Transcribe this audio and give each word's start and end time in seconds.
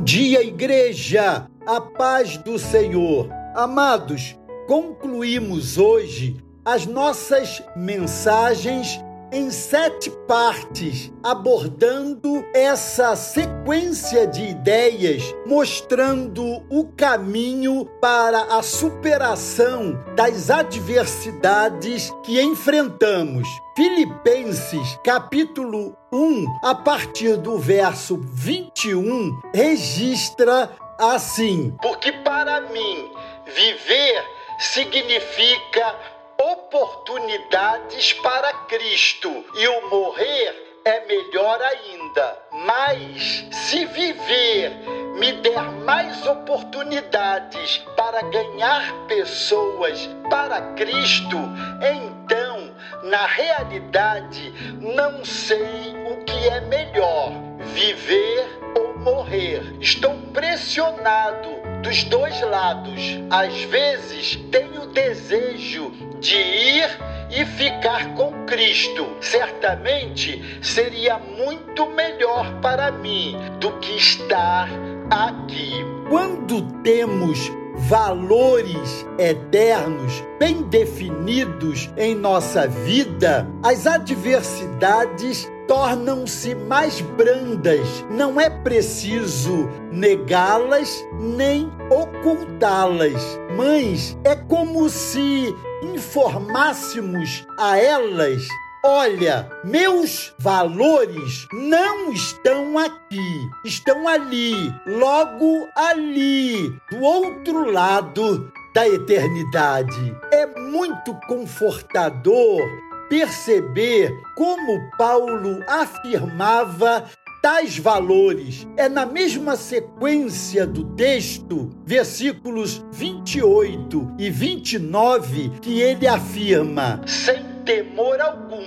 Bom 0.00 0.04
dia, 0.04 0.42
igreja! 0.42 1.46
A 1.66 1.78
paz 1.78 2.38
do 2.38 2.58
Senhor. 2.58 3.28
Amados, 3.54 4.34
concluímos 4.66 5.76
hoje 5.76 6.38
as 6.64 6.86
nossas 6.86 7.62
mensagens 7.76 8.98
em 9.32 9.50
sete 9.50 10.10
partes, 10.26 11.12
abordando 11.22 12.44
essa 12.54 13.14
sequência 13.14 14.26
de 14.26 14.42
ideias, 14.42 15.22
mostrando 15.46 16.64
o 16.68 16.86
caminho 16.96 17.84
para 18.00 18.58
a 18.58 18.62
superação 18.62 20.02
das 20.16 20.50
adversidades 20.50 22.12
que 22.24 22.40
enfrentamos. 22.40 23.48
Filipenses, 23.76 24.98
capítulo 25.04 25.96
1, 26.12 26.46
a 26.64 26.74
partir 26.74 27.36
do 27.36 27.58
verso 27.58 28.20
21, 28.34 29.30
registra 29.54 30.70
assim: 30.98 31.74
Porque 31.80 32.12
para 32.12 32.60
mim 32.62 33.10
viver 33.46 34.24
significa 34.58 35.96
oportunidades 36.40 38.14
para 38.14 38.52
Cristo 38.66 39.44
e 39.54 39.68
o 39.68 39.90
morrer 39.90 40.80
é 40.84 41.06
melhor 41.06 41.60
ainda. 41.60 42.38
Mas 42.50 43.44
se 43.52 43.84
viver 43.84 44.70
me 45.18 45.32
der 45.32 45.62
mais 45.84 46.26
oportunidades 46.26 47.78
para 47.94 48.22
ganhar 48.22 48.90
pessoas 49.06 50.08
para 50.30 50.62
Cristo, 50.74 51.36
então, 51.82 52.74
na 53.02 53.26
realidade, 53.26 54.50
não 54.80 55.22
sei 55.24 55.94
o 56.10 56.24
que 56.24 56.48
é 56.48 56.60
melhor, 56.62 57.32
viver 57.74 58.48
ou 58.78 58.98
morrer. 58.98 59.76
Estou 59.80 60.14
pressionado 60.32 61.59
dos 61.82 62.04
dois 62.04 62.40
lados. 62.42 63.00
Às 63.30 63.62
vezes 63.64 64.36
tenho 64.50 64.86
desejo 64.86 65.92
de 66.20 66.36
ir 66.36 66.88
e 67.30 67.44
ficar 67.44 68.14
com 68.14 68.44
Cristo. 68.44 69.06
Certamente 69.20 70.60
seria 70.62 71.18
muito 71.18 71.86
melhor 71.86 72.60
para 72.60 72.90
mim 72.90 73.36
do 73.58 73.72
que 73.78 73.96
estar 73.96 74.68
aqui. 75.10 75.72
Quando 76.08 76.62
temos 76.82 77.59
valores 77.76 79.06
eternos 79.18 80.24
bem 80.38 80.62
definidos 80.62 81.90
em 81.96 82.14
nossa 82.14 82.66
vida, 82.66 83.48
as 83.62 83.86
adversidades 83.86 85.50
tornam-se 85.66 86.54
mais 86.54 87.00
brandas. 87.00 88.04
Não 88.10 88.40
é 88.40 88.50
preciso 88.50 89.68
negá-las 89.92 91.06
nem 91.20 91.70
ocultá-las, 91.90 93.38
mas 93.56 94.18
é 94.24 94.34
como 94.34 94.88
se 94.88 95.54
informássemos 95.82 97.46
a 97.58 97.78
elas 97.78 98.48
Olha, 98.82 99.46
meus 99.62 100.34
valores 100.38 101.46
não 101.52 102.10
estão 102.10 102.78
aqui, 102.78 103.50
estão 103.62 104.08
ali, 104.08 104.54
logo 104.86 105.68
ali, 105.76 106.74
do 106.90 107.00
outro 107.02 107.70
lado 107.70 108.50
da 108.74 108.88
eternidade. 108.88 110.16
É 110.32 110.46
muito 110.46 111.14
confortador 111.28 112.62
perceber 113.10 114.18
como 114.34 114.90
Paulo 114.96 115.62
afirmava 115.68 117.04
tais 117.42 117.76
valores. 117.76 118.66
É 118.78 118.88
na 118.88 119.04
mesma 119.04 119.56
sequência 119.56 120.66
do 120.66 120.84
texto, 120.94 121.70
versículos 121.84 122.82
28 122.92 124.14
e 124.18 124.30
29, 124.30 125.50
que 125.60 125.80
ele 125.80 126.06
afirma: 126.06 127.02
sem 127.06 127.49
temor 127.70 128.20
algum, 128.20 128.64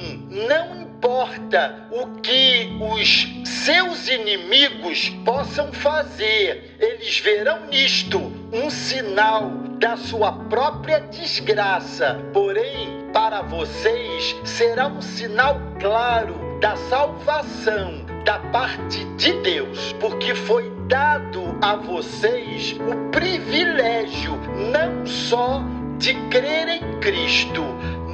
não 0.48 0.82
importa 0.82 1.90
o 1.92 2.22
que 2.22 2.70
os 2.80 3.28
seus 3.66 4.08
inimigos 4.08 5.10
possam 5.26 5.74
fazer, 5.74 6.78
eles 6.80 7.20
verão 7.20 7.68
nisto 7.68 8.18
um 8.54 8.70
sinal 8.70 9.50
da 9.78 9.98
sua 9.98 10.32
própria 10.32 11.02
desgraça. 11.02 12.18
Porém, 12.32 13.10
para 13.12 13.42
vocês 13.42 14.38
será 14.46 14.88
um 14.88 15.02
sinal 15.02 15.60
claro 15.82 16.58
da 16.62 16.78
salvação 16.78 18.06
da 18.24 18.40
parte 18.40 19.04
de 19.18 19.34
Deus, 19.42 19.94
porque 20.00 20.34
foi 20.34 20.72
dado 20.88 21.58
a 21.62 21.76
vocês 21.76 22.74
o 22.80 23.10
privilégio 23.12 24.40
não 24.72 25.06
só 25.06 25.62
de 25.98 26.14
crer 26.30 26.68
em 26.68 27.00
Cristo, 27.00 27.64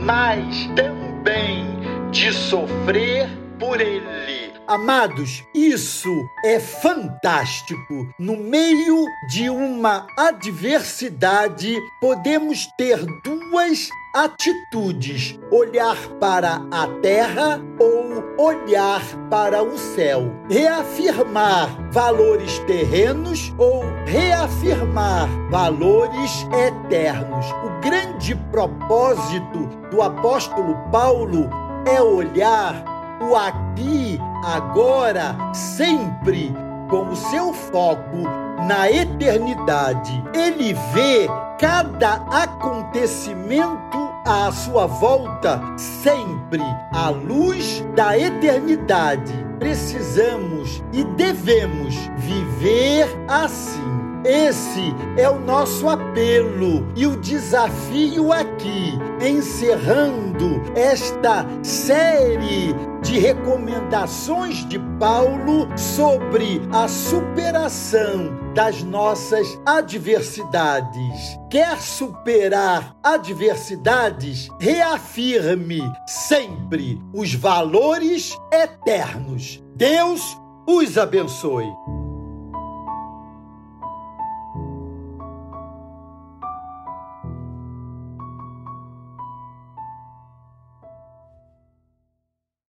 mas 0.01 0.67
também 0.75 1.65
de 2.11 2.31
sofrer 2.33 3.29
por 3.59 3.79
Ele. 3.79 4.49
Amados, 4.67 5.43
isso 5.53 6.13
é 6.45 6.59
fantástico. 6.59 8.07
No 8.19 8.37
meio 8.37 9.03
de 9.27 9.49
uma 9.49 10.05
adversidade, 10.15 11.75
podemos 11.99 12.67
ter 12.77 13.03
duas 13.23 13.89
atitudes: 14.13 15.39
olhar 15.51 15.97
para 16.19 16.61
a 16.71 16.87
terra 17.01 17.59
ou 17.79 17.98
olhar 18.37 19.01
para 19.29 19.63
o 19.63 19.77
céu. 19.77 20.31
Reafirmar 20.49 21.69
valores 21.91 22.59
terrenos 22.59 23.53
ou 23.57 23.83
reafirmar 24.05 25.27
valores 25.49 26.47
eternos. 26.67 27.45
O 27.63 27.81
grande 27.81 28.35
propósito 28.51 29.67
do 29.91 30.01
apóstolo 30.01 30.75
Paulo 30.91 31.49
é 31.85 32.01
olhar 32.01 32.83
o 33.21 33.35
aqui, 33.35 34.19
agora, 34.45 35.35
sempre 35.53 36.53
com 36.89 37.09
o 37.09 37.15
seu 37.15 37.53
foco 37.53 38.23
na 38.67 38.89
eternidade. 38.89 40.23
Ele 40.33 40.73
vê 40.93 41.27
cada 41.59 42.13
acontecimento 42.31 44.08
à 44.25 44.51
sua 44.51 44.85
volta 44.85 45.61
sempre 45.77 46.61
à 46.91 47.09
luz 47.09 47.85
da 47.95 48.17
eternidade. 48.17 49.33
Precisamos 49.59 50.83
e 50.93 51.03
devemos 51.03 51.95
viver 52.17 53.07
assim. 53.27 53.99
Esse 54.25 54.93
é 55.17 55.29
o 55.29 55.39
nosso 55.39 55.87
apelo 55.87 56.85
e 56.93 57.07
o 57.07 57.15
desafio 57.15 58.33
aqui, 58.33 58.99
encerrando 59.21 60.61
esta 60.75 61.45
série 61.63 62.75
de 63.09 63.17
recomendações 63.17 64.63
de 64.69 64.77
Paulo 64.99 65.67
sobre 65.75 66.61
a 66.71 66.87
superação 66.87 68.53
das 68.53 68.83
nossas 68.83 69.59
adversidades. 69.65 71.39
Quer 71.49 71.81
superar 71.81 72.95
adversidades? 73.01 74.47
Reafirme 74.59 75.81
sempre 76.05 77.01
os 77.11 77.33
valores 77.33 78.37
eternos. 78.53 79.59
Deus 79.75 80.21
os 80.67 80.95
abençoe. 80.95 81.65